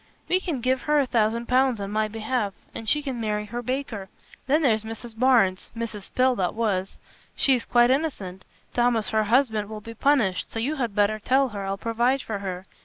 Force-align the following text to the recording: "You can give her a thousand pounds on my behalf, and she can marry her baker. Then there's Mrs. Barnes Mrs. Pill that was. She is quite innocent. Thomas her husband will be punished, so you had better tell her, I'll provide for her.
"You 0.27 0.41
can 0.41 0.61
give 0.61 0.81
her 0.89 0.97
a 0.97 1.05
thousand 1.05 1.45
pounds 1.47 1.79
on 1.79 1.91
my 1.91 2.07
behalf, 2.07 2.53
and 2.73 2.89
she 2.89 3.03
can 3.03 3.21
marry 3.21 3.45
her 3.45 3.61
baker. 3.61 4.09
Then 4.47 4.63
there's 4.63 4.81
Mrs. 4.81 5.15
Barnes 5.15 5.71
Mrs. 5.77 6.11
Pill 6.15 6.35
that 6.37 6.55
was. 6.55 6.97
She 7.35 7.53
is 7.53 7.65
quite 7.65 7.91
innocent. 7.91 8.43
Thomas 8.73 9.09
her 9.09 9.25
husband 9.25 9.69
will 9.69 9.79
be 9.79 9.93
punished, 9.93 10.49
so 10.49 10.57
you 10.57 10.77
had 10.77 10.95
better 10.95 11.19
tell 11.19 11.49
her, 11.49 11.65
I'll 11.65 11.77
provide 11.77 12.23
for 12.23 12.39
her. 12.39 12.65